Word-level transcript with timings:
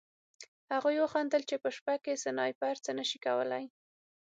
هغوی 0.73 0.97
وخندل 0.99 1.41
چې 1.49 1.55
په 1.63 1.69
شپه 1.75 1.95
کې 2.03 2.21
سنایپر 2.23 2.75
څه 2.85 2.91
نه 2.99 3.03
شي 3.09 3.17
کولی 3.25 3.63